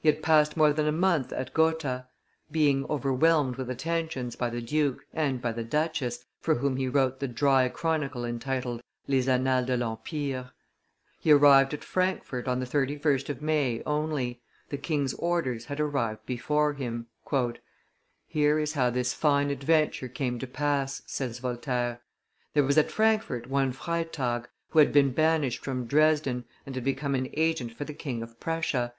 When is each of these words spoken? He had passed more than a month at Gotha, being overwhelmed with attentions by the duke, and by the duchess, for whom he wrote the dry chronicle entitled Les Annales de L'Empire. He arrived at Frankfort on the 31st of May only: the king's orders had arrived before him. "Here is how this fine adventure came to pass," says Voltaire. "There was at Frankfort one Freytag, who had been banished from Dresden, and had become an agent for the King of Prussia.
He 0.00 0.08
had 0.08 0.22
passed 0.22 0.56
more 0.56 0.72
than 0.72 0.86
a 0.86 0.92
month 0.92 1.32
at 1.32 1.52
Gotha, 1.52 2.06
being 2.52 2.84
overwhelmed 2.84 3.56
with 3.56 3.68
attentions 3.68 4.36
by 4.36 4.48
the 4.48 4.60
duke, 4.60 5.04
and 5.12 5.42
by 5.42 5.50
the 5.50 5.64
duchess, 5.64 6.24
for 6.40 6.54
whom 6.54 6.76
he 6.76 6.86
wrote 6.86 7.18
the 7.18 7.26
dry 7.26 7.68
chronicle 7.68 8.24
entitled 8.24 8.80
Les 9.08 9.26
Annales 9.26 9.66
de 9.66 9.76
L'Empire. 9.76 10.52
He 11.18 11.32
arrived 11.32 11.74
at 11.74 11.82
Frankfort 11.82 12.46
on 12.46 12.60
the 12.60 12.64
31st 12.64 13.28
of 13.28 13.42
May 13.42 13.82
only: 13.84 14.40
the 14.68 14.76
king's 14.78 15.14
orders 15.14 15.64
had 15.64 15.80
arrived 15.80 16.24
before 16.26 16.74
him. 16.74 17.08
"Here 18.28 18.60
is 18.60 18.74
how 18.74 18.88
this 18.90 19.12
fine 19.12 19.50
adventure 19.50 20.06
came 20.06 20.38
to 20.38 20.46
pass," 20.46 21.02
says 21.06 21.40
Voltaire. 21.40 22.02
"There 22.54 22.62
was 22.62 22.78
at 22.78 22.92
Frankfort 22.92 23.48
one 23.48 23.72
Freytag, 23.72 24.48
who 24.68 24.78
had 24.78 24.92
been 24.92 25.10
banished 25.10 25.64
from 25.64 25.86
Dresden, 25.88 26.44
and 26.66 26.76
had 26.76 26.84
become 26.84 27.16
an 27.16 27.30
agent 27.36 27.72
for 27.74 27.84
the 27.84 27.92
King 27.92 28.22
of 28.22 28.38
Prussia. 28.38 28.94